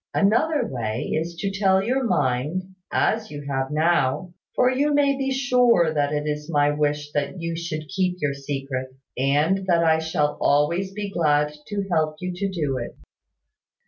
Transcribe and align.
Another 0.15 0.65
way 0.65 1.11
is 1.13 1.35
to 1.35 1.51
tell 1.51 1.79
me 1.79 1.85
your 1.85 2.03
mind, 2.03 2.73
as 2.91 3.29
you 3.29 3.43
have 3.47 3.69
now; 3.69 4.33
for 4.55 4.71
you 4.71 4.95
may 4.95 5.15
be 5.15 5.29
sure 5.31 5.93
that 5.93 6.11
it 6.11 6.25
is 6.25 6.49
my 6.49 6.71
wish 6.71 7.11
that 7.11 7.39
you 7.39 7.55
should 7.55 7.87
keep 7.87 8.17
your 8.19 8.33
secret, 8.33 8.87
and 9.15 9.67
that 9.67 9.83
I 9.83 9.99
shall 9.99 10.39
always 10.41 10.91
be 10.91 11.11
glad 11.11 11.53
to 11.67 11.87
help 11.91 12.15
you 12.19 12.33
to 12.33 12.49
do 12.49 12.79
it. 12.79 12.97